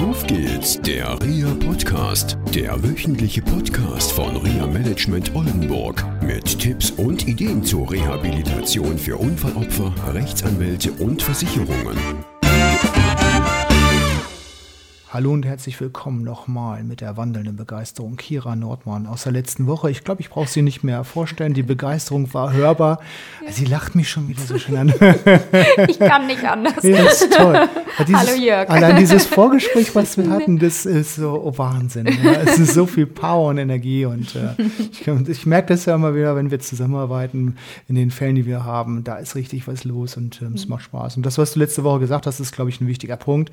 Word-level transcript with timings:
Auf 0.00 0.26
geht's, 0.26 0.80
der 0.80 1.20
RIA 1.22 1.54
Podcast, 1.60 2.38
der 2.54 2.82
wöchentliche 2.82 3.42
Podcast 3.42 4.12
von 4.12 4.34
RIA 4.34 4.66
Management 4.66 5.34
Oldenburg 5.34 6.02
mit 6.22 6.58
Tipps 6.58 6.90
und 6.92 7.28
Ideen 7.28 7.62
zur 7.62 7.90
Rehabilitation 7.90 8.96
für 8.96 9.18
Unfallopfer, 9.18 9.92
Rechtsanwälte 10.14 10.90
und 10.92 11.22
Versicherungen. 11.22 11.98
Hallo 15.12 15.32
und 15.32 15.44
herzlich 15.44 15.80
willkommen 15.80 16.22
nochmal 16.22 16.84
mit 16.84 17.00
der 17.00 17.16
wandelnden 17.16 17.56
Begeisterung 17.56 18.14
Kira 18.14 18.54
Nordmann 18.54 19.08
aus 19.08 19.24
der 19.24 19.32
letzten 19.32 19.66
Woche. 19.66 19.90
Ich 19.90 20.04
glaube, 20.04 20.20
ich 20.20 20.30
brauche 20.30 20.46
sie 20.46 20.62
nicht 20.62 20.84
mehr 20.84 21.02
vorstellen. 21.02 21.52
Die 21.52 21.64
Begeisterung 21.64 22.32
war 22.32 22.52
hörbar. 22.52 23.00
Ja. 23.44 23.50
Sie 23.50 23.64
lacht 23.64 23.96
mich 23.96 24.08
schon 24.08 24.28
wieder 24.28 24.40
so 24.40 24.56
schön 24.56 24.76
an. 24.76 24.88
ich 25.88 25.98
kann 25.98 26.28
nicht 26.28 26.44
anders. 26.44 26.84
Ja, 26.84 27.02
das 27.02 27.22
ist 27.22 27.32
toll. 27.32 27.68
Dieses, 28.06 28.20
Hallo 28.20 28.40
Jörg. 28.40 28.70
Allein 28.70 28.98
dieses 28.98 29.26
Vorgespräch, 29.26 29.92
was 29.96 30.16
wir 30.16 30.30
hatten, 30.30 30.60
das 30.60 30.86
ist 30.86 31.16
so 31.16 31.42
oh 31.44 31.58
Wahnsinn. 31.58 32.06
Ja. 32.06 32.42
Es 32.44 32.60
ist 32.60 32.74
so 32.74 32.86
viel 32.86 33.06
Power 33.06 33.48
und 33.48 33.58
Energie 33.58 34.04
und 34.04 34.36
äh, 34.36 34.54
ich, 34.92 35.08
ich, 35.08 35.44
merke 35.44 35.74
das 35.74 35.86
ja 35.86 35.96
immer 35.96 36.14
wieder, 36.14 36.36
wenn 36.36 36.52
wir 36.52 36.60
zusammenarbeiten 36.60 37.56
in 37.88 37.96
den 37.96 38.12
Fällen, 38.12 38.36
die 38.36 38.46
wir 38.46 38.64
haben. 38.64 39.02
Da 39.02 39.16
ist 39.16 39.34
richtig 39.34 39.66
was 39.66 39.82
los 39.82 40.16
und 40.16 40.40
ähm, 40.40 40.52
es 40.54 40.68
macht 40.68 40.84
Spaß. 40.84 41.16
Und 41.16 41.26
das, 41.26 41.36
was 41.36 41.54
du 41.54 41.58
letzte 41.58 41.82
Woche 41.82 41.98
gesagt 41.98 42.28
hast, 42.28 42.38
ist, 42.38 42.52
glaube 42.52 42.70
ich, 42.70 42.80
ein 42.80 42.86
wichtiger 42.86 43.16
Punkt. 43.16 43.50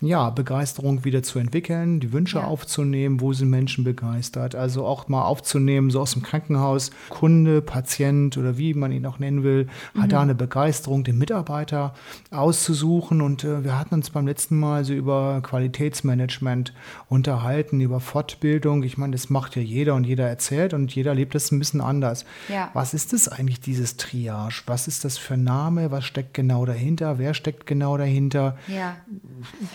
Ja, 0.00 0.30
Begeisterung 0.30 0.93
Begeisterung 0.94 1.04
wieder 1.04 1.22
zu 1.22 1.38
entwickeln, 1.38 2.00
die 2.00 2.12
Wünsche 2.12 2.38
ja. 2.38 2.44
aufzunehmen, 2.44 3.20
wo 3.20 3.32
sind 3.32 3.50
Menschen 3.50 3.84
begeistert. 3.84 4.54
Also 4.54 4.84
auch 4.84 5.08
mal 5.08 5.22
aufzunehmen, 5.22 5.90
so 5.90 6.00
aus 6.00 6.12
dem 6.12 6.22
Krankenhaus, 6.22 6.90
Kunde, 7.08 7.60
Patient 7.62 8.36
oder 8.36 8.56
wie 8.58 8.74
man 8.74 8.92
ihn 8.92 9.06
auch 9.06 9.18
nennen 9.18 9.42
will, 9.42 9.68
mhm. 9.94 10.02
hat 10.02 10.12
da 10.12 10.20
eine 10.20 10.34
Begeisterung, 10.34 11.04
den 11.04 11.18
Mitarbeiter 11.18 11.94
auszusuchen. 12.30 13.20
Und 13.20 13.44
äh, 13.44 13.64
wir 13.64 13.78
hatten 13.78 13.94
uns 13.94 14.10
beim 14.10 14.26
letzten 14.26 14.58
Mal 14.58 14.84
so 14.84 14.92
über 14.92 15.40
Qualitätsmanagement 15.42 16.72
unterhalten, 17.08 17.80
über 17.80 18.00
Fortbildung. 18.00 18.82
Ich 18.82 18.98
meine, 18.98 19.12
das 19.12 19.30
macht 19.30 19.56
ja 19.56 19.62
jeder 19.62 19.94
und 19.94 20.04
jeder 20.04 20.28
erzählt 20.28 20.74
und 20.74 20.94
jeder 20.94 21.14
lebt 21.14 21.34
das 21.34 21.50
ein 21.50 21.58
bisschen 21.58 21.80
anders. 21.80 22.24
Ja. 22.48 22.70
Was 22.74 22.94
ist 22.94 23.12
das 23.12 23.28
eigentlich, 23.28 23.60
dieses 23.60 23.96
Triage? 23.96 24.62
Was 24.66 24.88
ist 24.88 25.04
das 25.04 25.18
für 25.18 25.34
ein 25.34 25.44
Name? 25.44 25.90
Was 25.90 26.04
steckt 26.04 26.34
genau 26.34 26.64
dahinter? 26.64 27.18
Wer 27.18 27.34
steckt 27.34 27.66
genau 27.66 27.96
dahinter? 27.96 28.56
Ja. 28.68 28.96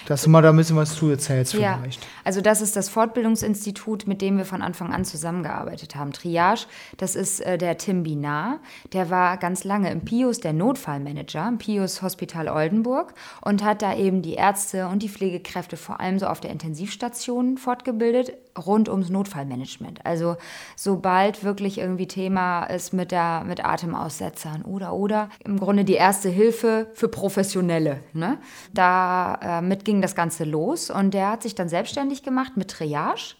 Dass 0.08 0.23
du 0.23 0.30
mal 0.30 0.42
da 0.42 0.50
ein 0.50 0.58
bisschen 0.58 0.76
was 0.76 0.95
zu 0.95 1.08
erzählst 1.09 1.53
ja. 1.53 1.77
vielleicht. 1.77 2.05
Also 2.23 2.41
das 2.41 2.61
ist 2.61 2.75
das 2.75 2.89
Fortbildungsinstitut, 2.89 4.07
mit 4.07 4.21
dem 4.21 4.38
wir 4.38 4.45
von 4.45 4.61
Anfang 4.61 4.93
an 4.93 5.05
zusammengearbeitet 5.05 5.95
haben. 5.95 6.11
Triage, 6.11 6.65
das 6.97 7.15
ist 7.15 7.39
äh, 7.41 7.57
der 7.57 7.77
Tim 7.77 8.03
Binar. 8.03 8.59
Der 8.93 9.09
war 9.09 9.37
ganz 9.37 9.63
lange 9.63 9.91
im 9.91 10.02
PIUS 10.02 10.39
der 10.39 10.53
Notfallmanager, 10.53 11.47
im 11.47 11.57
PIUS 11.57 12.02
Hospital 12.02 12.47
Oldenburg 12.47 13.13
und 13.41 13.63
hat 13.63 13.81
da 13.81 13.95
eben 13.95 14.21
die 14.21 14.33
Ärzte 14.33 14.87
und 14.87 15.03
die 15.03 15.09
Pflegekräfte 15.09 15.77
vor 15.77 15.99
allem 15.99 16.19
so 16.19 16.27
auf 16.27 16.39
der 16.39 16.52
Intensivstation 16.52 17.57
fortgebildet, 17.57 18.33
rund 18.65 18.89
ums 18.89 19.09
Notfallmanagement. 19.09 20.05
Also 20.05 20.38
sobald 20.75 21.43
wirklich 21.43 21.77
irgendwie 21.77 22.07
Thema 22.07 22.65
ist 22.65 22.93
mit, 22.93 23.11
der, 23.11 23.43
mit 23.45 23.65
Atemaussetzern 23.65 24.63
oder 24.63 24.93
oder 24.93 25.29
im 25.43 25.59
Grunde 25.59 25.85
die 25.85 25.93
erste 25.93 26.29
Hilfe 26.29 26.87
für 26.93 27.07
Professionelle. 27.07 28.02
Ne? 28.13 28.37
Damit 28.73 29.81
äh, 29.81 29.83
ging 29.83 30.02
das 30.02 30.15
Ganze 30.15 30.43
los 30.43 30.89
und 30.89 31.13
der 31.13 31.31
hat 31.31 31.43
sich 31.43 31.55
dann 31.55 31.69
selbstständig 31.69 32.23
gemacht 32.23 32.57
mit 32.57 32.69
Triage 32.71 33.35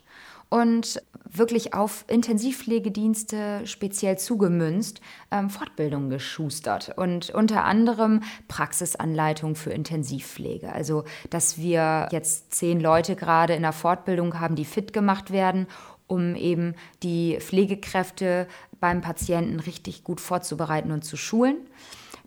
und 0.50 1.02
wirklich 1.32 1.74
auf 1.76 2.06
Intensivpflegedienste 2.08 3.62
speziell 3.66 4.18
zugemünzt 4.18 5.00
ähm, 5.32 5.50
Fortbildungen 5.50 6.10
geschustert 6.10 6.94
und 6.98 7.30
unter 7.30 7.66
anderem 7.66 8.24
Praxisanleitung 8.48 9.56
für 9.56 9.72
Intensivpflege. 9.72 10.74
Also, 10.74 11.04
dass 11.30 11.60
wir 11.60 12.10
jetzt 12.12 12.54
zehn 12.54 12.80
Leute 12.80 13.16
gerade 13.16 13.54
in 13.54 13.62
der 13.62 13.74
Fortbildung 13.74 14.40
haben, 14.40 14.56
die 14.56 14.66
fit 14.66 14.92
gemacht 14.92 15.32
werden, 15.32 15.68
um 16.08 16.36
eben 16.36 16.74
die 17.04 17.38
Pflegekräfte 17.40 18.48
beim 18.80 19.02
Patienten 19.02 19.60
richtig 19.60 20.04
gut 20.04 20.20
vorzubereiten 20.20 20.92
und 20.92 21.06
zu 21.06 21.16
schulen. 21.16 21.58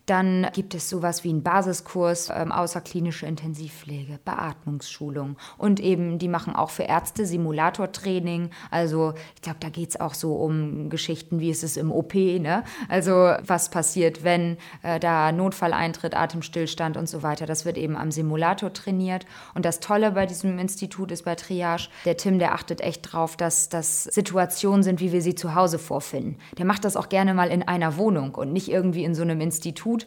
Dann 0.07 0.49
gibt 0.53 0.75
es 0.75 0.89
sowas 0.89 1.23
wie 1.23 1.31
einen 1.31 1.43
Basiskurs 1.43 2.31
ähm, 2.35 2.51
außerklinische 2.51 3.27
Intensivpflege, 3.27 4.19
Beatmungsschulung 4.25 5.37
und 5.59 5.79
eben, 5.79 6.19
die 6.19 6.29
machen 6.29 6.57
auch 6.57 6.71
für 6.71 6.83
Ärzte 6.83 7.25
Simulatortraining. 7.25 8.51
Also 8.71 9.15
ich 9.37 9.43
glaube, 9.43 9.59
da 9.61 9.69
geht 9.69 9.91
es 9.91 10.01
auch 10.01 10.15
so 10.15 10.35
um 10.35 10.91
Geschichten, 10.91 11.39
wie 11.39 11.51
ist 11.51 11.63
es 11.63 11.77
im 11.77 11.93
OP, 11.93 12.15
ne? 12.15 12.65
Also 12.89 13.35
was 13.47 13.71
passiert, 13.71 14.25
wenn 14.25 14.57
äh, 14.83 14.99
da 14.99 15.31
Notfall 15.31 15.73
eintritt, 15.73 16.17
Atemstillstand 16.17 16.97
und 16.97 17.09
so 17.09 17.23
weiter. 17.23 17.47
Das 17.47 17.65
wird 17.65 17.79
eben 17.79 17.97
am 17.97 18.11
Simulator 18.11 18.73
trainiert. 18.73 19.25
Und 19.55 19.65
das 19.65 19.79
Tolle 19.79 20.13
bei 20.13 20.27
diesem 20.27 20.59
Institut 20.59 21.13
ist 21.13 21.25
bei 21.25 21.37
Triage, 21.37 21.89
der 22.05 22.17
Tim, 22.17 22.39
der 22.39 22.55
achtet 22.55 22.81
echt 22.81 23.13
drauf, 23.13 23.37
dass 23.37 23.69
das 23.69 24.05
Situationen 24.05 24.83
sind, 24.83 25.01
wie 25.01 25.13
wir 25.13 25.23
sie 25.23 25.35
zu 25.35 25.55
Hause 25.55 25.79
vorfinden. 25.79 26.39
Der 26.59 26.65
macht 26.65 26.85
das 26.85 26.97
auch 26.97 27.09
gerne 27.09 27.35
mal 27.35 27.51
in 27.51 27.63
einer 27.63 27.97
Wohnung 27.97 28.35
und 28.35 28.53
nicht 28.53 28.69
irgendwie 28.69 29.05
in 29.05 29.15
so 29.15 29.23
einem 29.23 29.41
Institut 29.41 29.92
tut, 29.93 30.07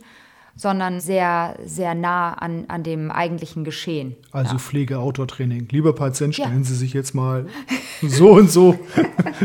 sondern 0.57 1.01
sehr, 1.01 1.57
sehr 1.66 1.96
nah 1.96 2.34
an, 2.34 2.66
an 2.69 2.84
dem 2.84 3.12
eigentlichen 3.12 3.66
Geschehen. 3.66 4.16
Also 4.31 4.53
ja. 4.53 4.59
Pflege, 4.59 5.00
Outdoor-Training. 5.00 5.68
Lieber 5.72 5.94
Patient, 5.94 6.34
stellen 6.34 6.59
ja. 6.59 6.63
Sie 6.63 6.75
sich 6.75 6.94
jetzt 6.94 7.13
mal 7.13 7.47
so 8.01 8.31
und 8.31 8.50
so. 8.50 8.79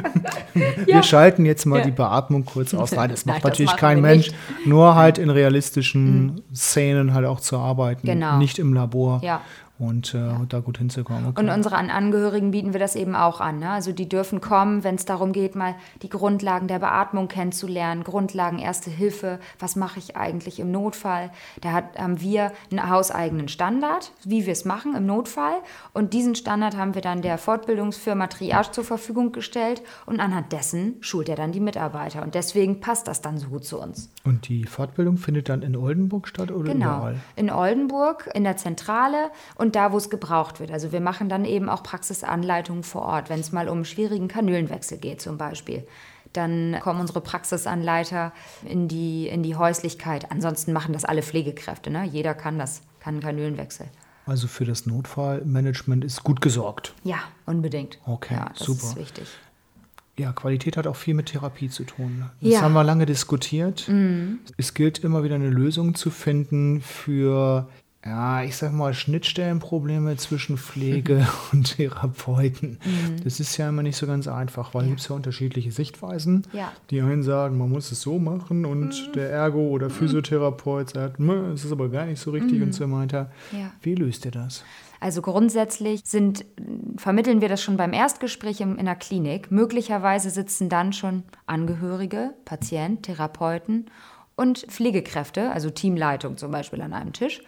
wir 0.54 0.84
ja. 0.86 1.02
schalten 1.02 1.44
jetzt 1.44 1.66
mal 1.66 1.82
die 1.82 1.90
Beatmung 1.90 2.44
kurz 2.44 2.74
aus. 2.74 2.92
Nein, 2.92 3.10
das 3.10 3.26
macht 3.26 3.42
Nein, 3.42 3.50
natürlich 3.50 3.72
das 3.72 3.80
kein 3.80 4.00
Mensch. 4.00 4.28
Nicht. 4.28 4.66
Nur 4.66 4.94
halt 4.94 5.18
in 5.18 5.30
realistischen 5.30 6.22
mhm. 6.26 6.54
Szenen 6.54 7.12
halt 7.12 7.26
auch 7.26 7.40
zu 7.40 7.58
arbeiten. 7.58 8.06
Genau. 8.06 8.38
Nicht 8.38 8.60
im 8.60 8.72
Labor. 8.72 9.20
Und 9.80 10.12
äh, 10.12 10.18
ja. 10.18 10.42
da 10.46 10.60
gut 10.60 10.76
hinzukommen. 10.76 11.26
Okay. 11.28 11.40
Und 11.40 11.48
unseren 11.48 11.88
Angehörigen 11.88 12.50
bieten 12.50 12.74
wir 12.74 12.80
das 12.80 12.96
eben 12.96 13.16
auch 13.16 13.40
an. 13.40 13.60
Ne? 13.60 13.70
Also 13.70 13.92
die 13.92 14.10
dürfen 14.10 14.42
kommen, 14.42 14.84
wenn 14.84 14.96
es 14.96 15.06
darum 15.06 15.32
geht, 15.32 15.56
mal 15.56 15.74
die 16.02 16.10
Grundlagen 16.10 16.68
der 16.68 16.78
Beatmung 16.78 17.28
kennenzulernen, 17.28 18.04
Grundlagen 18.04 18.58
Erste 18.58 18.90
Hilfe, 18.90 19.40
was 19.58 19.76
mache 19.76 19.98
ich 19.98 20.18
eigentlich 20.18 20.60
im 20.60 20.70
Notfall. 20.70 21.30
Da 21.62 21.72
hat, 21.72 21.98
haben 21.98 22.20
wir 22.20 22.52
einen 22.70 22.90
hauseigenen 22.90 23.48
Standard, 23.48 24.12
wie 24.22 24.44
wir 24.44 24.52
es 24.52 24.66
machen 24.66 24.94
im 24.94 25.06
Notfall. 25.06 25.54
Und 25.94 26.12
diesen 26.12 26.34
Standard 26.34 26.76
haben 26.76 26.94
wir 26.94 27.00
dann 27.00 27.22
der 27.22 27.38
Fortbildungsfirma 27.38 28.26
Triage 28.26 28.72
zur 28.72 28.84
Verfügung 28.84 29.32
gestellt 29.32 29.80
und 30.04 30.20
anhand 30.20 30.52
dessen 30.52 30.96
schult 31.00 31.30
er 31.30 31.36
dann 31.36 31.52
die 31.52 31.60
Mitarbeiter. 31.60 32.22
Und 32.22 32.34
deswegen 32.34 32.80
passt 32.80 33.08
das 33.08 33.22
dann 33.22 33.38
so 33.38 33.48
gut 33.48 33.64
zu 33.64 33.80
uns. 33.80 34.10
Und 34.24 34.46
die 34.48 34.64
Fortbildung 34.64 35.16
findet 35.16 35.48
dann 35.48 35.62
in 35.62 35.74
Oldenburg 35.74 36.28
statt 36.28 36.50
oder 36.50 36.70
genau, 36.70 36.98
überall? 36.98 37.16
in 37.36 37.50
Oldenburg, 37.50 38.28
in 38.34 38.44
der 38.44 38.58
Zentrale 38.58 39.30
und 39.54 39.69
und 39.70 39.76
da, 39.76 39.92
wo 39.92 39.98
es 39.98 40.10
gebraucht 40.10 40.58
wird. 40.58 40.72
Also 40.72 40.90
wir 40.90 41.00
machen 41.00 41.28
dann 41.28 41.44
eben 41.44 41.68
auch 41.68 41.84
Praxisanleitungen 41.84 42.82
vor 42.82 43.02
Ort, 43.02 43.30
wenn 43.30 43.38
es 43.38 43.52
mal 43.52 43.68
um 43.68 43.84
schwierigen 43.84 44.26
Kanülenwechsel 44.26 44.98
geht 44.98 45.22
zum 45.22 45.38
Beispiel. 45.38 45.86
Dann 46.32 46.76
kommen 46.80 46.98
unsere 46.98 47.20
Praxisanleiter 47.20 48.32
in 48.64 48.88
die, 48.88 49.28
in 49.28 49.44
die 49.44 49.54
Häuslichkeit. 49.54 50.32
Ansonsten 50.32 50.72
machen 50.72 50.92
das 50.92 51.04
alle 51.04 51.22
Pflegekräfte. 51.22 51.88
Ne? 51.88 52.04
Jeder 52.04 52.34
kann 52.34 52.58
das, 52.58 52.82
kann 52.98 53.14
einen 53.14 53.22
Kanülenwechsel. 53.22 53.86
Also 54.26 54.48
für 54.48 54.64
das 54.64 54.86
Notfallmanagement 54.86 56.04
ist 56.04 56.24
gut 56.24 56.40
gesorgt. 56.40 56.92
Ja, 57.04 57.18
unbedingt. 57.46 58.00
Okay, 58.06 58.34
ja, 58.34 58.50
das 58.52 58.66
super. 58.66 58.88
ist 58.88 58.96
wichtig. 58.96 59.28
Ja, 60.18 60.32
Qualität 60.32 60.76
hat 60.76 60.88
auch 60.88 60.96
viel 60.96 61.14
mit 61.14 61.26
Therapie 61.26 61.70
zu 61.70 61.84
tun. 61.84 62.24
Das 62.40 62.50
ja. 62.50 62.60
haben 62.62 62.72
wir 62.72 62.82
lange 62.82 63.06
diskutiert. 63.06 63.88
Mhm. 63.88 64.40
Es 64.56 64.74
gilt 64.74 64.98
immer 64.98 65.22
wieder 65.22 65.36
eine 65.36 65.48
Lösung 65.48 65.94
zu 65.94 66.10
finden 66.10 66.80
für 66.80 67.68
ja, 68.04 68.42
ich 68.44 68.56
sag 68.56 68.72
mal, 68.72 68.94
Schnittstellenprobleme 68.94 70.16
zwischen 70.16 70.56
Pflege 70.56 71.26
und 71.52 71.76
Therapeuten. 71.76 72.78
Mhm. 72.84 73.22
Das 73.24 73.40
ist 73.40 73.56
ja 73.58 73.68
immer 73.68 73.82
nicht 73.82 73.96
so 73.96 74.06
ganz 74.06 74.26
einfach, 74.26 74.72
weil 74.72 74.84
ja. 74.84 74.88
gibt 74.88 75.00
es 75.00 75.08
ja 75.08 75.16
unterschiedliche 75.16 75.70
Sichtweisen. 75.70 76.46
Ja. 76.52 76.72
Die 76.90 77.00
einen 77.00 77.22
sagen, 77.22 77.58
man 77.58 77.68
muss 77.68 77.92
es 77.92 78.00
so 78.00 78.18
machen 78.18 78.64
und 78.64 79.08
mhm. 79.08 79.12
der 79.12 79.30
Ergo- 79.30 79.68
oder 79.68 79.88
mhm. 79.88 79.92
Physiotherapeut 79.92 80.90
sagt, 80.90 81.20
es 81.20 81.64
ist 81.64 81.72
aber 81.72 81.90
gar 81.90 82.06
nicht 82.06 82.20
so 82.20 82.30
richtig 82.30 82.58
mhm. 82.58 82.64
und 82.64 82.72
so 82.72 82.90
weiter. 82.90 83.30
Ja. 83.52 83.72
Wie 83.82 83.94
löst 83.94 84.24
ihr 84.24 84.30
das? 84.30 84.64
Also 85.00 85.22
grundsätzlich 85.22 86.02
sind, 86.04 86.44
vermitteln 86.96 87.40
wir 87.40 87.48
das 87.48 87.62
schon 87.62 87.78
beim 87.78 87.94
Erstgespräch 87.94 88.60
in, 88.60 88.76
in 88.76 88.84
der 88.84 88.96
Klinik. 88.96 89.50
Möglicherweise 89.50 90.28
sitzen 90.28 90.68
dann 90.68 90.92
schon 90.92 91.22
Angehörige, 91.46 92.34
Patient, 92.44 93.02
Therapeuten 93.02 93.86
und 94.36 94.58
Pflegekräfte, 94.68 95.50
also 95.52 95.70
Teamleitung 95.70 96.36
zum 96.36 96.50
Beispiel 96.50 96.82
an 96.82 96.92
einem 96.92 97.14
Tisch. 97.14 97.42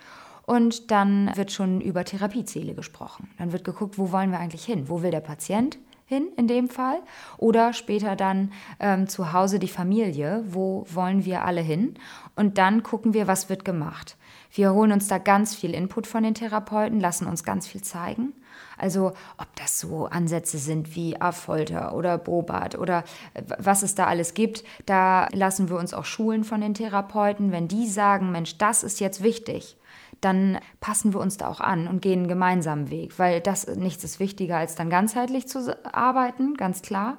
Und 0.52 0.90
dann 0.90 1.34
wird 1.34 1.50
schon 1.50 1.80
über 1.80 2.04
Therapieziele 2.04 2.74
gesprochen. 2.74 3.30
Dann 3.38 3.52
wird 3.52 3.64
geguckt, 3.64 3.96
wo 3.96 4.12
wollen 4.12 4.32
wir 4.32 4.38
eigentlich 4.38 4.66
hin? 4.66 4.86
Wo 4.86 5.00
will 5.00 5.10
der 5.10 5.20
Patient 5.20 5.78
hin 6.04 6.28
in 6.36 6.46
dem 6.46 6.68
Fall? 6.68 6.98
Oder 7.38 7.72
später 7.72 8.16
dann 8.16 8.52
ähm, 8.78 9.08
zu 9.08 9.32
Hause 9.32 9.58
die 9.58 9.66
Familie, 9.66 10.44
wo 10.46 10.84
wollen 10.92 11.24
wir 11.24 11.46
alle 11.46 11.62
hin? 11.62 11.94
Und 12.36 12.58
dann 12.58 12.82
gucken 12.82 13.14
wir, 13.14 13.26
was 13.26 13.48
wird 13.48 13.64
gemacht. 13.64 14.18
Wir 14.52 14.74
holen 14.74 14.92
uns 14.92 15.08
da 15.08 15.16
ganz 15.16 15.54
viel 15.54 15.72
Input 15.72 16.06
von 16.06 16.22
den 16.22 16.34
Therapeuten, 16.34 17.00
lassen 17.00 17.26
uns 17.26 17.44
ganz 17.44 17.66
viel 17.66 17.80
zeigen. 17.80 18.34
Also 18.76 19.12
ob 19.38 19.56
das 19.56 19.80
so 19.80 20.04
Ansätze 20.04 20.58
sind 20.58 20.94
wie 20.94 21.18
Affolter 21.18 21.94
oder 21.94 22.18
Bobat 22.18 22.76
oder 22.76 23.04
äh, 23.32 23.42
was 23.56 23.82
es 23.82 23.94
da 23.94 24.04
alles 24.04 24.34
gibt, 24.34 24.64
da 24.84 25.28
lassen 25.32 25.70
wir 25.70 25.78
uns 25.78 25.94
auch 25.94 26.04
schulen 26.04 26.44
von 26.44 26.60
den 26.60 26.74
Therapeuten. 26.74 27.52
Wenn 27.52 27.68
die 27.68 27.86
sagen, 27.86 28.32
Mensch, 28.32 28.58
das 28.58 28.82
ist 28.82 29.00
jetzt 29.00 29.22
wichtig, 29.22 29.78
dann 30.22 30.58
passen 30.80 31.12
wir 31.12 31.20
uns 31.20 31.36
da 31.36 31.48
auch 31.48 31.60
an 31.60 31.88
und 31.88 32.00
gehen 32.00 32.20
einen 32.20 32.28
gemeinsamen 32.28 32.90
Weg, 32.90 33.18
weil 33.18 33.40
das 33.40 33.66
nichts 33.66 34.04
ist 34.04 34.20
wichtiger, 34.20 34.56
als 34.56 34.74
dann 34.74 34.88
ganzheitlich 34.88 35.46
zu 35.48 35.76
arbeiten, 35.92 36.54
ganz 36.54 36.80
klar. 36.80 37.18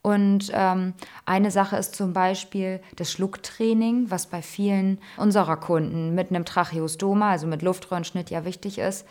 Und 0.00 0.50
ähm, 0.54 0.94
eine 1.26 1.50
Sache 1.50 1.76
ist 1.76 1.96
zum 1.96 2.12
Beispiel 2.12 2.80
das 2.96 3.10
Schlucktraining, 3.10 4.10
was 4.10 4.28
bei 4.28 4.40
vielen 4.40 4.98
unserer 5.16 5.56
Kunden 5.56 6.14
mit 6.14 6.30
einem 6.30 6.44
Tracheostoma, 6.44 7.32
also 7.32 7.46
mit 7.46 7.62
Luftröhrenschnitt, 7.62 8.30
ja 8.30 8.44
wichtig 8.44 8.78
ist. 8.78 9.06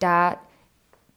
Da 0.00 0.38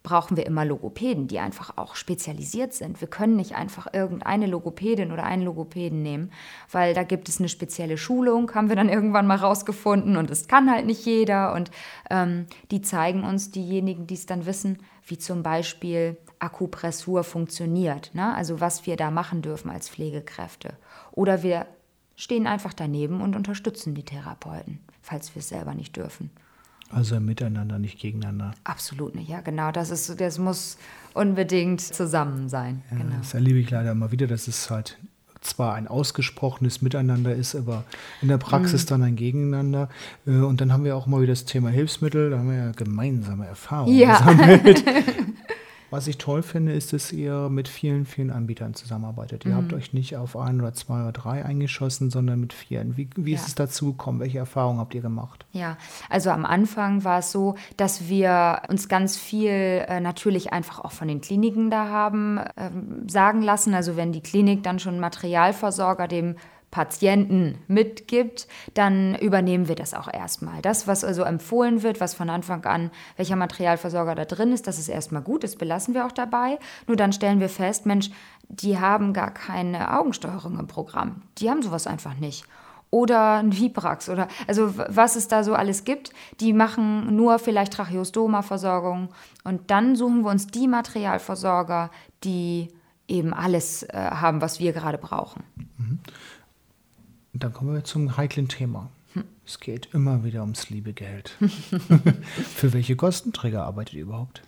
brauchen 0.06 0.38
wir 0.38 0.46
immer 0.46 0.63
Logopäden, 0.63 1.28
die 1.28 1.40
einfach 1.40 1.78
auch 1.78 1.96
spezialisiert 1.96 2.74
sind. 2.74 3.02
Wir 3.02 3.10
können 3.10 3.36
nicht 3.36 3.56
einfach 3.56 3.92
irgendeine 3.92 4.46
Logopädin 4.46 5.12
oder 5.12 5.24
einen 5.24 5.42
Logopäden 5.42 6.04
nehmen, 6.04 6.31
weil 6.72 6.94
da 6.94 7.04
gibt 7.04 7.28
es 7.28 7.40
eine 7.40 7.50
spezielle 7.50 7.98
Schulung, 7.98 8.54
haben 8.54 8.69
wir 8.69 8.75
dann 8.75 8.88
irgendwann 8.88 9.25
mal 9.25 9.38
rausgefunden 9.38 10.16
und 10.16 10.30
das 10.30 10.48
kann 10.48 10.72
halt 10.72 10.86
nicht 10.86 11.06
jeder. 11.06 11.54
Und 11.54 11.72
ähm, 12.12 12.46
die 12.69 12.81
zeigen 12.81 13.24
uns, 13.24 13.50
diejenigen, 13.50 14.06
die 14.06 14.13
es 14.13 14.28
dann 14.28 14.46
wissen, 14.46 14.78
wie 15.07 15.18
zum 15.18 15.42
Beispiel 15.42 16.18
Akupressur 16.38 17.24
funktioniert, 17.24 18.12
ne? 18.13 18.34
also 18.36 18.62
was 18.62 18.86
wir 18.86 18.98
da 18.98 19.10
machen 19.10 19.42
dürfen 19.42 19.72
als 19.72 19.90
Pflegekräfte. 19.90 20.78
Oder 21.12 21.42
wir 21.42 21.66
stehen 22.16 22.46
einfach 22.46 22.74
daneben 22.74 23.22
und 23.22 23.36
unterstützen 23.36 23.96
die 23.96 24.06
Therapeuten, 24.06 24.80
falls 25.01 25.34
wir 25.34 25.40
es 25.40 25.50
selber 25.50 25.74
nicht 25.74 25.98
dürfen. 25.98 26.30
Also 26.90 27.20
miteinander, 27.20 27.80
nicht 27.80 28.00
gegeneinander. 28.00 28.52
Absolut 28.64 29.16
nicht, 29.16 29.30
ja, 29.30 29.42
genau. 29.42 29.72
Das, 29.72 29.90
ist, 29.90 30.20
das 30.20 30.38
muss 30.38 30.78
unbedingt 31.14 31.82
zusammen 31.82 32.48
sein. 32.50 32.84
Ja, 32.92 32.98
genau. 32.98 33.16
Das 33.18 33.34
erlebe 33.34 33.60
ich 33.60 33.70
leider 33.70 33.92
immer 33.92 34.12
wieder, 34.12 34.28
dass 34.28 34.48
es 34.48 34.70
halt 34.70 34.98
zwar 35.42 35.76
ein 35.76 35.88
ausgesprochenes 35.88 36.82
Miteinander 36.82 37.34
ist, 37.34 37.56
aber 37.56 37.84
in 38.22 38.28
der 38.28 38.38
Praxis 38.38 38.86
mhm. 38.86 38.90
dann 38.90 39.04
ein 39.04 39.16
Gegeneinander. 39.16 39.90
Äh, 40.26 40.32
und 40.32 40.62
dann 40.62 40.74
haben 40.74 40.84
wir 40.84 40.96
auch 40.96 41.08
immer 41.08 41.22
wieder 41.22 41.34
das 41.34 41.46
Thema 41.46 41.70
Hilfsmittel, 41.70 42.32
da 42.32 42.40
haben 42.40 42.50
wir 42.50 42.58
ja 42.58 42.72
gemeinsame 42.72 43.46
Erfahrungen 43.46 43.98
ja. 43.98 44.18
gesammelt. 44.18 44.84
Was 45.90 46.08
ich 46.08 46.18
toll 46.18 46.44
finde, 46.44 46.74
ist, 46.74 46.94
dass 46.94 47.12
ihr 47.12 47.50
mit 47.50 47.68
vielen, 47.68 48.06
vielen 48.06 48.32
Anbietern 48.32 48.74
zusammenarbeitet. 48.74 49.46
Ihr 49.46 49.52
mhm. 49.52 49.58
habt 49.58 49.74
euch 49.74 49.94
nicht 49.94 50.18
auf 50.18 50.36
ein 50.36 50.60
oder 50.60 50.74
zwei 50.74 51.02
oder 51.02 51.12
drei 51.12 51.46
eingeschossen, 51.46 52.10
sondern 52.10 52.40
mit 52.40 52.54
vielen. 52.54 52.98
Wie, 52.98 53.10
wie 53.16 53.32
ja. 53.32 53.38
ist 53.38 53.48
es 53.48 53.56
dazu 53.56 53.92
gekommen? 53.92 54.20
Welche 54.20 54.40
Erfahrungen 54.40 54.80
habt 54.80 54.96
ihr 54.96 55.02
gemacht? 55.02 55.46
Ja, 55.52 55.78
also 56.10 56.32
am 56.32 56.46
Anfang 56.46 57.04
war 57.04 57.20
es 57.20 57.32
so, 57.32 57.56
dass 57.78 58.10
wir 58.10 58.64
uns 58.70 58.90
ganz 58.90 59.18
viel 59.18 59.50
äh, 59.50 60.00
natürlich 60.00 60.52
einfach 60.52 60.80
auch 60.80 60.92
von 60.92 61.08
den 61.08 61.22
Kliniken 61.22 61.70
da 61.70 61.88
haben 61.90 62.38
äh, 62.38 62.70
sagen 63.08 63.42
lassen. 63.42 63.74
Also 63.74 63.96
wenn 63.96 64.12
die 64.12 64.22
Klinik 64.22 64.64
dann 64.64 64.80
schon 64.80 65.00
Materialversorger 65.00 66.08
dem 66.08 66.36
Patienten 66.75 67.57
mitgibt, 67.69 68.50
dann 68.74 69.16
übernehmen 69.16 69.69
wir 69.69 69.75
das 69.75 69.94
auch 69.94 70.13
erstmal. 70.13 70.62
Das, 70.62 70.88
was 70.88 71.06
also 71.06 71.24
empfohlen 71.24 71.83
wird, 71.83 72.01
was 72.01 72.13
von 72.13 72.30
Anfang 72.30 72.66
an, 72.66 72.92
welcher 73.16 73.38
Materialversorger 73.38 74.13
da 74.13 74.25
drin 74.25 74.51
ist, 74.51 74.68
das 74.68 74.77
ist 74.77 74.89
erstmal 74.89 75.22
gut, 75.22 75.45
das 75.45 75.56
belassen 75.56 75.94
wir 75.94 76.06
auch 76.06 76.12
dabei. 76.12 76.60
Nur 76.86 76.98
dann 76.98 77.13
stellen 77.13 77.39
wir 77.39 77.48
fest, 77.48 77.86
Mensch, 77.86 78.10
die 78.50 78.77
haben 78.77 79.13
gar 79.13 79.31
keine 79.31 79.98
Augensteuerung 79.98 80.60
im 80.60 80.68
Programm. 80.68 81.22
Die 81.38 81.50
haben 81.50 81.62
sowas 81.62 81.88
einfach 81.88 82.16
nicht 82.16 82.44
oder 82.89 83.38
ein 83.38 83.56
Vibrax 83.56 84.10
oder 84.10 84.27
also 84.45 84.77
was 84.77 85.16
es 85.16 85.30
da 85.30 85.45
so 85.45 85.56
alles 85.56 85.86
gibt. 85.86 86.12
Die 86.42 86.51
machen 86.51 87.16
nur 87.16 87.39
vielleicht 87.39 87.72
Tracheostoma-Versorgung 87.72 89.10
und 89.45 89.72
dann 89.72 89.95
suchen 89.95 90.24
wir 90.24 90.31
uns 90.31 90.48
die 90.48 90.68
Materialversorger, 90.68 91.89
die 92.25 92.68
eben 93.07 93.33
alles 93.33 93.83
äh, 93.83 93.94
haben, 93.94 94.42
was 94.42 94.60
wir 94.60 94.74
gerade 94.74 94.98
brauchen. 94.98 95.44
Mhm. 95.77 96.00
Und 97.36 97.44
dann 97.44 97.52
kommen 97.52 97.74
wir 97.74 97.84
zum 97.84 98.16
heiklen 98.16 98.48
Thema. 98.48 98.90
Hm. 99.12 99.26
Es 99.46 99.60
geht 99.60 99.90
immer 99.94 100.24
wieder 100.24 100.40
ums 100.40 100.70
liebe 100.70 100.94
Geld. 100.94 101.36
Für 102.56 102.72
welche 102.72 102.96
Kostenträger 102.96 103.66
arbeitet 103.66 103.96
ihr 103.96 104.04
überhaupt? 104.04 104.42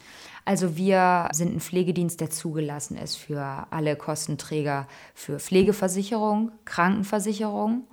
Also 0.45 0.77
wir 0.77 1.27
sind 1.33 1.53
ein 1.53 1.59
Pflegedienst, 1.59 2.21
der 2.21 2.29
zugelassen 2.29 2.95
ist 2.95 3.17
für 3.17 3.67
alle 3.71 3.97
Kostenträger 3.97 4.87
für 5.13 5.37
Pflegeversicherung, 5.37 6.53
Krankenversicherung, 6.63 7.83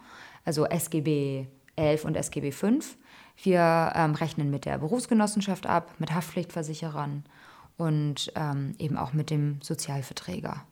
also 0.45 0.65
SGB 0.65 1.49
11 1.75 2.05
und 2.05 2.17
SGB 2.17 2.53
5. 2.53 2.97
Wir 3.43 3.93
ähm, 3.97 4.15
rechnen 4.15 4.49
mit 4.49 4.65
der 4.65 4.79
Berufsgenossenschaft 4.79 5.67
ab, 5.67 5.93
mit 5.99 6.15
Haftpflichtversicherern 6.15 7.25
und 7.79 8.33
ähm, 8.37 8.77
eben 8.79 8.97
auch 8.97 9.13
mit 9.13 9.31
dem 9.31 9.61
Sozialverträger. 9.61 10.65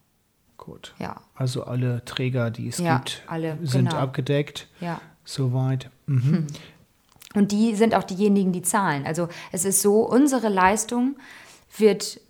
Gut. 0.63 0.95
Ja. 1.01 1.17
Also 1.35 1.65
alle 1.65 2.05
Träger, 2.05 2.53
die 2.53 2.69
es 2.69 2.79
ja, 2.79 2.99
gibt, 2.99 3.25
alle, 3.27 3.59
sind 3.65 3.89
genau. 3.89 4.01
abgedeckt. 4.01 4.69
Ja. 4.79 5.01
Soweit. 5.25 5.91
Mhm. 6.07 6.23
Hm. 6.23 6.47
Und 7.35 7.51
die 7.51 7.75
sind 7.75 7.97
auch 7.97 8.05
diejenigen, 8.05 8.53
die 8.53 8.63
zahlen. 8.63 9.05
Also 9.05 9.29
es 9.51 9.65
ist 9.65 9.83
so, 9.83 10.09
unsere 10.09 10.49
Leistung 10.49 11.17
wird 11.77 12.21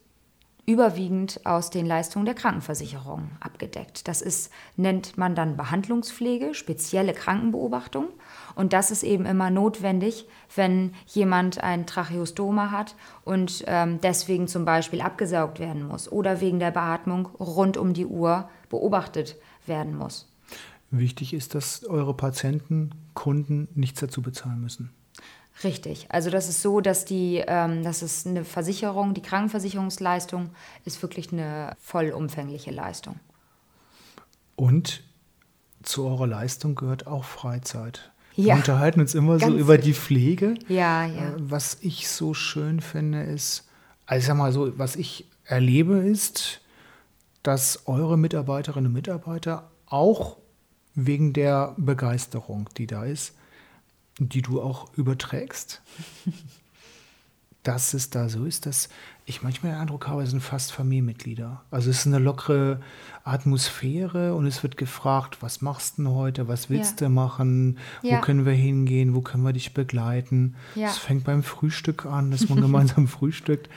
überwiegend 0.65 1.41
aus 1.45 1.71
den 1.71 1.87
Leistungen 1.87 2.25
der 2.25 2.35
Krankenversicherung 2.35 3.31
abgedeckt. 3.41 4.07
Das 4.07 4.23
ist, 4.23 4.53
nennt 4.77 5.19
man 5.19 5.35
dann 5.35 5.57
Behandlungspflege, 5.57 6.55
spezielle 6.55 7.15
Krankenbeobachtung. 7.15 8.09
Und 8.55 8.73
das 8.73 8.91
ist 8.91 9.03
eben 9.03 9.27
immer 9.27 9.51
notwendig, 9.51 10.27
wenn 10.55 10.95
jemand 11.07 11.63
ein 11.63 11.87
Tracheostoma 11.87 12.71
hat 12.71 12.95
und 13.25 13.65
ähm, 13.67 14.01
deswegen 14.03 14.47
zum 14.47 14.65
Beispiel 14.65 15.01
abgesaugt 15.01 15.59
werden 15.59 15.87
muss 15.87 16.11
oder 16.11 16.41
wegen 16.41 16.61
der 16.61 16.71
Beatmung 16.71 17.27
rund 17.41 17.77
um 17.77 17.93
die 17.93 18.07
Uhr 18.07 18.49
beobachtet 18.69 19.37
werden 19.67 19.97
muss. 19.97 20.29
Wichtig 20.91 21.33
ist, 21.33 21.55
dass 21.55 21.85
eure 21.87 22.15
Patienten, 22.15 22.91
Kunden 23.15 23.69
nichts 23.75 24.01
dazu 24.01 24.23
bezahlen 24.23 24.61
müssen. 24.61 24.91
Richtig. 25.65 26.07
Also 26.11 26.31
das 26.31 26.49
ist 26.49 26.63
so, 26.63 26.81
dass 26.81 27.05
die, 27.05 27.43
ähm, 27.47 27.83
das 27.83 28.03
ist 28.03 28.27
eine 28.27 28.45
Versicherung, 28.45 29.15
die 29.15 29.23
Krankenversicherungsleistung 29.23 30.51
ist 30.85 31.03
wirklich 31.03 31.33
eine 31.33 31.77
vollumfängliche 31.81 32.71
Leistung. 32.71 33.21
Und 34.57 35.03
zu 35.83 36.07
eurer 36.07 36.27
Leistung 36.27 36.75
gehört 36.75 37.07
auch 37.07 37.25
Freizeit. 37.25 38.13
Ja, 38.35 38.47
wir 38.47 38.55
unterhalten 38.55 39.01
uns 39.01 39.15
immer 39.15 39.39
so 39.39 39.55
über 39.55 39.77
die 39.77 39.93
Pflege. 39.93 40.55
Ja, 40.69 41.05
ja. 41.05 41.31
Äh, 41.31 41.35
was 41.37 41.79
ich 41.81 42.09
so 42.09 42.33
schön 42.35 42.81
finde, 42.81 43.23
ist, 43.23 43.69
also 44.07 44.21
ich 44.21 44.27
sag 44.27 44.37
mal 44.37 44.53
so, 44.53 44.79
was 44.79 44.97
ich 44.97 45.29
erlebe, 45.45 45.99
ist, 45.99 46.61
dass 47.43 47.87
eure 47.87 48.17
Mitarbeiterinnen 48.17 48.87
und 48.87 48.93
Mitarbeiter 48.93 49.71
auch 49.87 50.39
wegen 50.95 51.33
der 51.33 51.75
Begeisterung, 51.77 52.69
die 52.77 52.87
da 52.87 53.05
ist, 53.05 53.35
die 54.29 54.43
du 54.43 54.61
auch 54.61 54.93
überträgst, 54.97 55.83
dass 57.63 57.95
es 57.95 58.11
da 58.11 58.29
so 58.29 58.45
ist, 58.45 58.67
dass 58.67 58.89
ich 59.25 59.43
manchmal 59.43 59.73
den 59.73 59.81
Eindruck 59.81 60.09
habe, 60.09 60.23
es 60.23 60.31
sind 60.31 60.41
fast 60.41 60.73
Familienmitglieder. 60.73 61.63
Also 61.71 61.91
es 61.91 62.01
ist 62.01 62.07
eine 62.07 62.19
lockere 62.19 62.81
Atmosphäre 63.23 64.35
und 64.35 64.47
es 64.47 64.65
wird 64.65 64.77
gefragt, 64.77 65.39
was 65.41 65.63
machst 65.63 65.99
du 65.99 66.11
heute, 66.11 66.49
was 66.49 66.71
willst 66.71 67.01
ja. 67.01 67.07
du 67.07 67.15
machen, 67.15 67.79
ja. 68.03 68.17
wo 68.17 68.21
können 68.21 68.45
wir 68.45 68.53
hingehen, 68.53 69.15
wo 69.15 69.21
können 69.21 69.45
wir 69.45 69.53
dich 69.53 69.75
begleiten. 69.75 70.57
Es 70.75 70.81
ja. 70.81 70.89
fängt 70.89 71.25
beim 71.25 71.45
Frühstück 71.45 72.05
an, 72.05 72.33
dass 72.33 72.49
man 72.49 72.61
gemeinsam 72.61 73.07
frühstückt. 73.07 73.69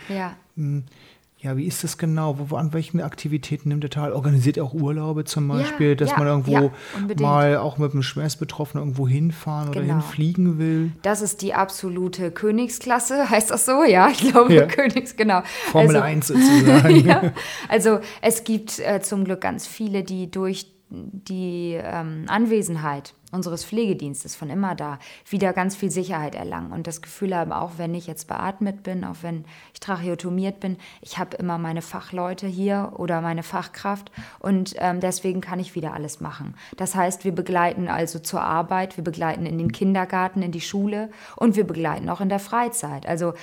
Ja. 1.37 1.57
Wie 1.57 1.65
ist 1.65 1.83
das 1.83 1.97
genau? 1.97 2.37
Wo, 2.39 2.55
an 2.55 2.73
welchen 2.73 3.01
Aktivitäten 3.01 3.69
nimmt 3.69 3.83
er 3.83 3.89
teil? 3.89 4.13
Organisiert 4.13 4.57
er 4.57 4.63
auch 4.63 4.73
Urlaube 4.73 5.25
zum 5.25 5.47
Beispiel, 5.47 5.89
ja, 5.89 5.95
dass 5.95 6.11
ja, 6.11 6.17
man 6.17 6.27
irgendwo 6.27 6.51
ja, 6.51 6.71
mal 7.19 7.57
auch 7.57 7.77
mit 7.77 7.91
einem 7.91 8.03
Schwerstbetroffenen 8.03 8.83
irgendwo 8.83 9.07
hinfahren 9.07 9.71
genau. 9.71 9.85
oder 9.85 9.93
hinfliegen 9.93 10.57
will? 10.57 10.91
Das 11.01 11.21
ist 11.21 11.41
die 11.41 11.53
absolute 11.53 12.31
Königsklasse, 12.31 13.29
heißt 13.29 13.51
das 13.51 13.65
so? 13.65 13.83
Ja, 13.83 14.09
ich 14.09 14.19
glaube 14.19 14.67
Königs, 14.67 15.15
genau. 15.15 15.41
Formel 15.71 15.97
also, 15.97 16.01
1 16.01 16.27
sozusagen. 16.29 17.31
also 17.67 17.99
es 18.21 18.43
gibt 18.43 18.79
äh, 18.79 19.01
zum 19.01 19.25
Glück 19.25 19.41
ganz 19.41 19.67
viele, 19.67 20.03
die 20.03 20.31
durch 20.31 20.67
die 20.89 21.79
ähm, 21.81 22.25
Anwesenheit 22.27 23.13
unseres 23.35 23.63
Pflegedienstes 23.63 24.35
von 24.35 24.49
immer 24.49 24.73
da 24.73 24.99
wieder 25.29 25.53
ganz 25.53 25.75
viel 25.75 25.91
Sicherheit 25.91 26.33
erlangen 26.35 26.71
und 26.71 26.87
das 26.87 27.01
Gefühl 27.01 27.35
haben, 27.35 27.51
auch 27.51 27.73
wenn 27.77 27.93
ich 27.93 28.07
jetzt 28.07 28.27
beatmet 28.27 28.83
bin, 28.83 29.03
auch 29.03 29.17
wenn 29.21 29.45
ich 29.73 29.79
tracheotomiert 29.79 30.59
bin, 30.59 30.77
ich 31.01 31.17
habe 31.17 31.37
immer 31.37 31.57
meine 31.57 31.81
Fachleute 31.81 32.47
hier 32.47 32.93
oder 32.95 33.21
meine 33.21 33.43
Fachkraft 33.43 34.11
und 34.39 34.75
ähm, 34.79 34.99
deswegen 34.99 35.41
kann 35.41 35.59
ich 35.59 35.75
wieder 35.75 35.93
alles 35.93 36.21
machen. 36.21 36.55
Das 36.77 36.95
heißt, 36.95 37.23
wir 37.25 37.33
begleiten 37.33 37.87
also 37.87 38.19
zur 38.19 38.41
Arbeit, 38.41 38.97
wir 38.97 39.03
begleiten 39.03 39.45
in 39.45 39.57
den 39.57 39.71
Kindergarten, 39.71 40.41
in 40.41 40.51
die 40.51 40.61
Schule 40.61 41.09
und 41.35 41.55
wir 41.55 41.65
begleiten 41.65 42.09
auch 42.09 42.21
in 42.21 42.29
der 42.29 42.39
Freizeit. 42.39 43.05
Also 43.05 43.33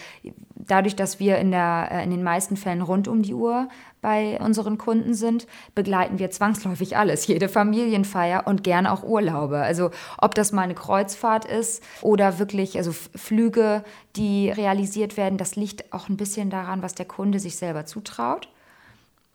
dadurch, 0.66 0.96
dass 0.96 1.20
wir 1.20 1.38
in, 1.38 1.50
der, 1.50 1.88
äh, 1.90 2.04
in 2.04 2.10
den 2.10 2.22
meisten 2.22 2.56
Fällen 2.56 2.82
rund 2.82 3.08
um 3.08 3.22
die 3.22 3.34
Uhr 3.34 3.68
bei 4.00 4.38
unseren 4.40 4.78
Kunden 4.78 5.14
sind, 5.14 5.46
begleiten 5.74 6.18
wir 6.18 6.30
zwangsläufig 6.30 6.96
alles, 6.96 7.26
jede 7.28 7.48
Familienfeier 7.48 8.46
und 8.46 8.64
gern 8.64 8.86
auch 8.86 9.02
Urlaube. 9.02 9.58
Also 9.58 9.90
ob 10.18 10.34
das 10.34 10.52
mal 10.52 10.62
eine 10.62 10.74
Kreuzfahrt 10.74 11.44
ist 11.44 11.82
oder 12.00 12.38
wirklich 12.38 12.76
also 12.76 12.92
Flüge, 12.92 13.84
die 14.16 14.50
realisiert 14.50 15.16
werden, 15.16 15.38
das 15.38 15.56
liegt 15.56 15.92
auch 15.92 16.08
ein 16.08 16.16
bisschen 16.16 16.50
daran, 16.50 16.82
was 16.82 16.94
der 16.94 17.06
Kunde 17.06 17.38
sich 17.38 17.56
selber 17.56 17.86
zutraut. 17.86 18.48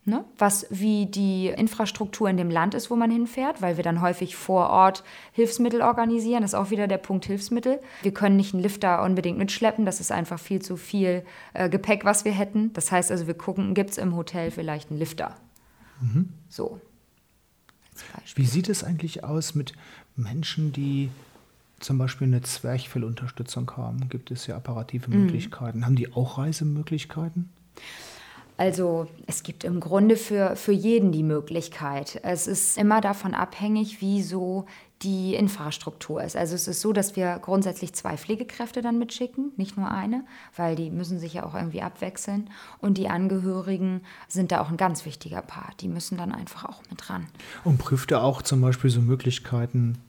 Ne? 0.08 0.24
Was 0.38 0.66
wie 0.70 1.06
die 1.06 1.48
Infrastruktur 1.48 2.30
in 2.30 2.38
dem 2.38 2.50
Land 2.50 2.74
ist, 2.74 2.90
wo 2.90 2.96
man 2.96 3.12
hinfährt, 3.12 3.62
weil 3.62 3.76
wir 3.76 3.84
dann 3.84 4.00
häufig 4.00 4.38
vor 4.38 4.70
Ort 4.70 5.04
Hilfsmittel 5.34 5.82
organisieren. 5.82 6.44
Das 6.44 6.52
ist 6.52 6.56
auch 6.56 6.70
wieder 6.70 6.88
der 6.88 6.98
Punkt 6.98 7.26
Hilfsmittel. 7.26 7.82
Wir 8.04 8.14
können 8.14 8.38
nicht 8.38 8.54
einen 8.54 8.64
Lifter 8.64 9.04
unbedingt 9.04 9.38
mitschleppen. 9.38 9.86
Das 9.86 10.00
ist 10.00 10.14
einfach 10.14 10.40
viel 10.40 10.62
zu 10.62 10.78
viel 10.78 11.26
äh, 11.54 11.68
Gepäck, 11.68 12.06
was 12.06 12.24
wir 12.24 12.32
hätten. 12.32 12.72
Das 12.72 12.90
heißt 12.90 13.12
also, 13.12 13.28
wir 13.28 13.34
gucken, 13.34 13.74
gibt 13.74 13.90
es 13.90 13.98
im 13.98 14.16
Hotel 14.16 14.50
vielleicht 14.50 14.92
einen 14.92 15.00
Lifter? 15.00 15.36
Mhm. 16.00 16.30
So. 16.48 16.80
Wie 18.36 18.46
sieht 18.46 18.70
es 18.70 18.86
eigentlich 18.86 19.26
aus 19.26 19.56
mit 19.56 19.74
Menschen, 20.16 20.72
die 20.72 21.10
zum 21.82 21.98
Beispiel 21.98 22.28
eine 22.28 22.42
Zwerchfellunterstützung 22.42 23.70
haben? 23.76 24.08
Gibt 24.08 24.32
es 24.32 24.48
ja 24.48 24.56
apparative 24.56 25.12
mhm. 25.12 25.24
Möglichkeiten? 25.24 25.86
Haben 25.86 25.98
die 25.98 26.14
auch 26.14 26.38
Reisemöglichkeiten? 26.38 27.50
Also 28.58 29.08
es 29.28 29.44
gibt 29.44 29.64
im 29.64 29.80
Grunde 29.80 30.18
für, 30.18 30.56
für 30.56 30.72
jeden 30.72 31.12
die 31.12 31.24
Möglichkeit. 31.24 32.20
Es 32.24 32.48
ist 32.48 32.78
immer 32.78 33.02
davon 33.02 33.36
abhängig, 33.36 34.02
wie 34.02 34.24
so 34.24 34.66
die 35.04 35.36
Infrastruktur 35.36 36.24
ist. 36.24 36.36
Also 36.36 36.56
es 36.56 36.68
ist 36.68 36.82
so, 36.82 36.92
dass 36.92 37.16
wir 37.16 37.38
grundsätzlich 37.40 37.94
zwei 37.94 38.18
Pflegekräfte 38.18 38.82
dann 38.82 38.98
mitschicken, 38.98 39.52
nicht 39.56 39.78
nur 39.78 39.92
eine, 39.92 40.26
weil 40.56 40.76
die 40.76 40.90
müssen 40.90 41.20
sich 41.20 41.36
ja 41.36 41.46
auch 41.46 41.54
irgendwie 41.54 41.84
abwechseln. 41.84 42.50
Und 42.80 42.98
die 42.98 43.08
Angehörigen 43.08 44.02
sind 44.28 44.52
da 44.52 44.60
auch 44.60 44.70
ein 44.70 44.78
ganz 44.78 45.06
wichtiger 45.06 45.44
Part. 45.44 45.82
Die 45.82 45.88
müssen 45.88 46.18
dann 46.18 46.32
einfach 46.32 46.66
auch 46.66 46.82
mit 46.90 47.12
ran. 47.12 47.28
Und 47.64 47.78
prüft 47.78 48.12
er 48.12 48.24
auch 48.24 48.42
zum 48.42 48.62
Beispiel 48.62 48.90
so 48.90 49.02
Möglichkeiten, 49.02 50.00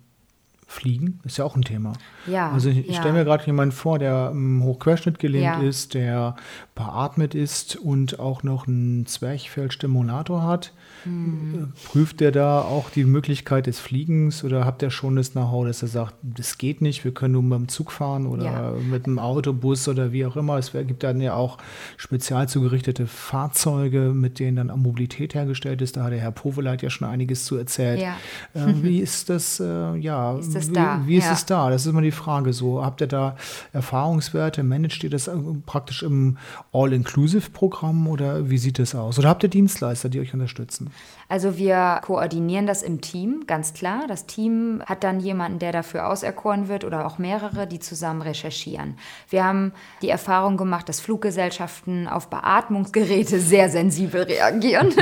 Fliegen 0.70 1.18
ist 1.25 1.38
ja 1.38 1.46
auch 1.46 1.56
ein 1.56 1.62
Thema. 1.62 1.94
Ja, 2.26 2.52
also 2.52 2.68
ich, 2.68 2.87
ja. 2.87 2.92
stelle 2.92 3.14
mir 3.14 3.25
gerade 3.25 3.46
jemanden 3.46 3.72
vor, 3.72 3.98
der 3.98 4.30
im 4.32 4.62
Hochquerschnitt 4.62 5.18
gelähmt 5.18 5.62
ja. 5.62 5.66
ist, 5.66 5.94
der 5.94 6.37
beatmet 6.75 7.34
ist 7.34 7.76
und 7.76 8.20
auch 8.20 8.42
noch 8.42 8.68
einen 8.68 9.06
Zwerchfellstimulator 9.06 10.42
hat. 10.42 10.75
Mhm. 11.06 11.72
Prüft 11.87 12.20
der 12.20 12.32
da 12.32 12.60
auch 12.60 12.90
die 12.90 13.04
Möglichkeit 13.04 13.66
des 13.66 13.80
Fliegens 13.80 14.44
oder 14.44 14.66
habt 14.66 14.82
ihr 14.82 14.90
schon 14.90 15.16
das 15.16 15.32
Know-how, 15.32 15.66
dass 15.66 15.80
er 15.80 15.88
sagt, 15.88 16.14
das 16.22 16.58
geht 16.58 16.82
nicht, 16.82 17.02
wir 17.02 17.14
können 17.14 17.32
nur 17.32 17.42
mit 17.42 17.58
dem 17.58 17.68
Zug 17.68 17.90
fahren 17.90 18.26
oder 18.26 18.44
ja. 18.44 18.72
mit 18.72 19.06
einem 19.06 19.18
Autobus 19.18 19.88
oder 19.88 20.12
wie 20.12 20.26
auch 20.26 20.37
immer. 20.37 20.58
Es 20.58 20.72
gibt 20.72 21.02
dann 21.02 21.20
ja 21.22 21.32
auch 21.32 21.56
spezial 21.96 22.46
zugerichtete 22.46 23.06
Fahrzeuge, 23.06 24.12
mit 24.14 24.38
denen 24.38 24.68
dann 24.68 24.78
Mobilität 24.78 25.34
hergestellt 25.34 25.80
ist. 25.80 25.96
Da 25.96 26.04
hat 26.04 26.12
der 26.12 26.20
Herr 26.20 26.32
Poveleit 26.32 26.82
ja 26.82 26.90
schon 26.90 27.08
einiges 27.08 27.46
zu 27.46 27.56
erzählt. 27.56 28.00
Ja. 28.00 28.16
Äh, 28.54 28.75
wie 28.82 28.98
ist 29.00 29.30
das, 29.30 29.60
äh, 29.60 29.96
ja, 29.96 30.37
ist 30.38 30.54
das 30.58 30.72
da? 30.72 31.00
wie, 31.04 31.08
wie 31.08 31.16
ist 31.16 31.26
ja. 31.26 31.32
es 31.32 31.46
da? 31.46 31.70
Das 31.70 31.82
ist 31.82 31.88
immer 31.88 32.02
die 32.02 32.10
Frage 32.10 32.52
so. 32.52 32.84
Habt 32.84 33.00
ihr 33.00 33.06
da 33.06 33.36
Erfahrungswerte? 33.72 34.62
Managt 34.62 35.02
ihr 35.04 35.10
das 35.10 35.30
praktisch 35.66 36.02
im 36.02 36.38
All-Inclusive-Programm 36.72 38.06
oder 38.08 38.50
wie 38.50 38.58
sieht 38.58 38.78
das 38.78 38.94
aus? 38.94 39.18
Oder 39.18 39.28
habt 39.28 39.42
ihr 39.42 39.48
Dienstleister, 39.48 40.08
die 40.08 40.20
euch 40.20 40.34
unterstützen? 40.34 40.90
Also 41.30 41.58
wir 41.58 42.00
koordinieren 42.02 42.66
das 42.66 42.82
im 42.82 43.02
Team, 43.02 43.44
ganz 43.46 43.74
klar. 43.74 44.06
Das 44.08 44.24
Team 44.24 44.82
hat 44.86 45.04
dann 45.04 45.20
jemanden, 45.20 45.58
der 45.58 45.72
dafür 45.72 46.08
auserkoren 46.08 46.68
wird 46.68 46.84
oder 46.84 47.06
auch 47.06 47.18
mehrere, 47.18 47.66
die 47.66 47.80
zusammen 47.80 48.22
recherchieren. 48.22 48.96
Wir 49.28 49.44
haben 49.44 49.72
die 50.00 50.08
Erfahrung 50.08 50.56
gemacht, 50.56 50.88
dass 50.88 51.00
Fluggesellschaften 51.00 52.08
auf 52.08 52.28
Beatmungsgeräte 52.28 53.40
sehr 53.40 53.68
sensibel 53.68 54.22
reagieren. 54.22 54.94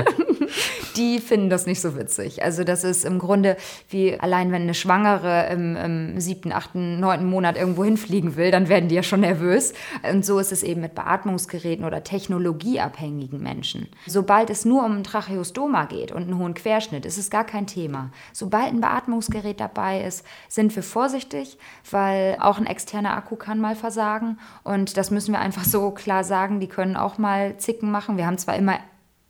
die 0.97 1.21
finden 1.21 1.51
das 1.51 1.67
nicht 1.67 1.81
so 1.81 1.97
witzig. 1.97 2.43
Also 2.43 2.65
das 2.65 2.83
ist 2.83 3.05
im 3.05 3.19
Grunde 3.19 3.57
wie 3.89 4.19
allein, 4.19 4.51
wenn 4.51 4.63
eine 4.63 4.75
Schwangere 4.75 5.46
im, 5.51 5.77
im 5.77 6.21
siebten, 6.21 6.53
achten, 6.53 7.01
neunten 7.01 7.27
Monat 7.27 7.57
irgendwo 7.57 7.85
hinfliegen 7.85 8.37
will, 8.37 8.51
dann 8.51 8.69
werden 8.69 8.89
die 8.89 8.95
ja 8.95 9.03
schon 9.03 9.21
nervös. 9.21 9.73
Und 10.11 10.25
so 10.25 10.39
ist 10.39 10.53
es 10.53 10.63
eben 10.63 10.81
mit 10.81 10.95
Beatmungsgeräten 10.95 11.85
oder 11.85 12.05
technologieabhängigen 12.05 13.43
Menschen. 13.43 13.89
Sobald 14.07 14.51
es 14.51 14.65
nur 14.65 14.85
um 14.85 14.99
ein 14.99 15.05
Tracheostoma 15.05 15.85
geht 15.87 16.13
und 16.13 16.23
einen 16.23 16.39
hohen 16.39 16.55
Querschnitt, 16.55 17.07
ist 17.07 17.19
es 17.19 17.31
gar 17.31 17.45
kein 17.45 17.67
Thema. 17.67 18.11
Sobald 18.33 18.69
ein 18.69 18.81
Beatmungsgerät 18.81 19.61
dabei 19.61 20.03
ist, 20.03 20.25
sind 20.49 20.75
wir 20.75 20.83
vorsichtig, 20.83 21.59
weil 21.91 22.37
auch 22.41 22.59
ein 22.59 22.67
externer 22.67 23.17
Akku 23.17 23.37
kann 23.37 23.61
mal 23.61 23.77
versagen. 23.77 24.39
Und 24.65 24.97
das 24.97 25.11
müssen 25.11 25.33
wir 25.33 25.41
einfach 25.41 25.65
so 25.65 25.91
klar 25.91 26.25
sagen. 26.25 26.61
Die 26.61 26.69
können 26.69 26.97
auch 26.97 27.19
mal 27.19 27.57
Zicken 27.59 27.91
machen. 27.91 28.17
Wir 28.17 28.27
haben 28.27 28.39
zwar 28.39 28.57
immer 28.57 28.79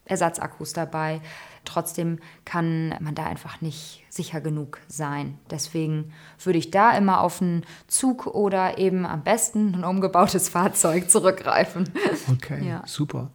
Ersatzakkus 0.07 0.73
dabei. 0.73 1.21
Trotzdem 1.67 2.19
kann 2.45 2.95
man 3.01 3.15
da 3.15 3.27
einfach 3.27 3.61
nicht 3.61 4.05
sicher 4.09 4.41
genug 4.41 4.79
sein. 4.89 5.39
Deswegen 5.51 6.13
würde 6.43 6.59
ich 6.59 6.71
da 6.71 6.97
immer 6.97 7.21
auf 7.21 7.43
einen 7.43 7.65
Zug 7.87 8.27
oder 8.27 8.79
eben 8.79 9.05
am 9.05 9.23
besten 9.23 9.75
ein 9.75 9.85
umgebautes 9.85 10.49
Fahrzeug 10.49 11.11
zurückgreifen. 11.11 11.85
Okay, 12.33 12.67
ja. 12.67 12.83
super. 12.87 13.31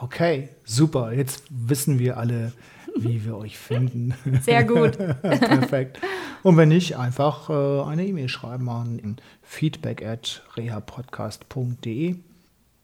Okay, 0.00 0.48
super. 0.64 1.12
Jetzt 1.12 1.42
wissen 1.50 1.98
wir 1.98 2.18
alle, 2.18 2.52
wie 3.02 3.24
wir 3.24 3.36
euch 3.36 3.58
finden. 3.58 4.14
Sehr 4.42 4.64
gut. 4.64 4.98
Perfekt. 5.22 5.98
Und 6.42 6.56
wenn 6.56 6.68
nicht, 6.68 6.96
einfach 6.96 7.50
äh, 7.50 7.82
eine 7.88 8.06
E-Mail 8.06 8.28
schreiben 8.28 8.68
an 8.68 9.16
feedback 9.42 10.04
at 10.04 10.42
rehapodcast.de. 10.56 12.16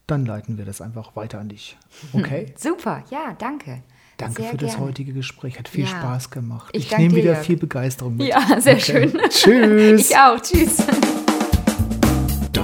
Dann 0.06 0.24
leiten 0.24 0.56
wir 0.56 0.64
das 0.64 0.80
einfach 0.80 1.16
weiter 1.16 1.40
an 1.40 1.48
dich. 1.48 1.76
Okay? 2.12 2.52
Super, 2.56 3.02
ja, 3.10 3.34
danke. 3.38 3.82
Danke 4.18 4.42
sehr 4.42 4.50
für 4.52 4.56
das 4.56 4.78
heutige 4.78 5.12
Gespräch. 5.12 5.58
Hat 5.58 5.68
viel 5.68 5.84
ja. 5.84 5.90
Spaß 5.90 6.30
gemacht. 6.30 6.74
Ich, 6.74 6.90
ich 6.90 6.98
nehme 6.98 7.14
wieder 7.14 7.32
Jörg. 7.32 7.44
viel 7.44 7.56
Begeisterung 7.56 8.16
mit. 8.16 8.28
Ja, 8.28 8.60
sehr 8.60 8.74
okay. 8.74 9.10
schön. 9.10 9.20
Tschüss. 9.28 10.10
Ich 10.10 10.16
auch. 10.16 10.40
Tschüss. 10.40 10.86